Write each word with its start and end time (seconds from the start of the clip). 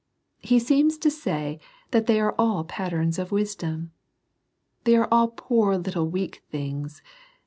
He 0.39 0.57
seems 0.57 0.97
to 0.97 1.11
say 1.11 1.59
that 1.91 2.07
they 2.07 2.19
are 2.19 2.33
all 2.39 2.63
patterns 2.63 3.19
of 3.19 3.31
wisdom. 3.31 3.91
They 4.83 4.95
are 4.95 5.07
all 5.11 5.27
poor 5.27 5.77
little 5.77 6.09
weak 6.09 6.41
things. 6.49 7.03